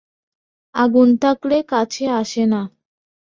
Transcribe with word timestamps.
আগুন 0.75 1.09
থাকলে 1.17 1.57
কাছে 1.63 2.03
আসে 2.11 2.43
না। 2.45 2.61